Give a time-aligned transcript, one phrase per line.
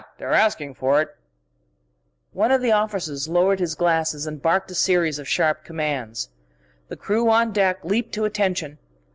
[0.17, 1.09] They're asking for it_!"
[2.33, 6.29] One of the officers lowered his glasses and barked a series of sharp commands.
[6.87, 8.79] The crew on deck leaped to attention.